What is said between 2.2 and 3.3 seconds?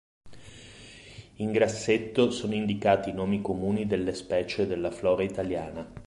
sono indicati i